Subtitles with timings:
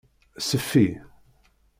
[0.47, 0.85] Seffi.